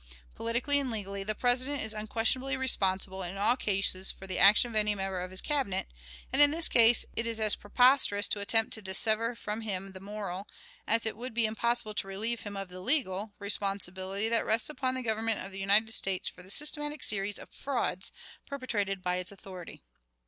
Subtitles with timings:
[0.33, 4.75] Politically and legally, the President is unquestionably responsible in all cases for the action of
[4.75, 5.85] any member of his Cabinet,
[6.33, 9.99] and in this case it is as preposterous to attempt to dissever from him the
[9.99, 10.47] moral,
[10.87, 14.95] as it would be impossible to relieve him of the legal, responsibility that rests upon
[14.95, 18.11] the Government of the United States for the systematic series of frauds
[18.47, 19.83] perpetrated by its authority.